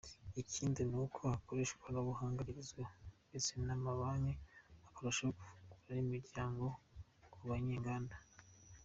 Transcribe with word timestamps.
Ikindi 0.41 0.81
ni 0.89 0.97
uko 1.03 1.19
hakoreshwa 1.31 1.75
ikoranabuhanga 1.77 2.45
rigezweho 2.47 2.93
ndetse 3.29 3.51
n’amabanki 3.65 4.33
akarushaho 4.87 5.31
gufungura 5.69 6.03
imiryango 6.05 6.65
ku 7.31 7.39
banyenganda. 7.49 8.15